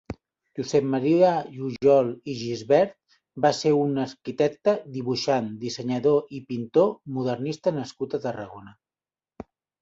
Josep 0.59 0.85
Maria 0.91 1.33
Jujol 1.57 2.07
i 2.31 2.33
Gibert 2.39 3.17
va 3.45 3.51
ser 3.57 3.73
un 3.81 3.91
arquitecte, 4.05 4.73
dibuixant, 4.97 5.51
dissenyador 5.67 6.35
i 6.39 6.43
pintor 6.49 6.91
modernista 7.19 7.75
nascut 7.79 8.17
a 8.17 8.23
Tarragona. 8.27 8.75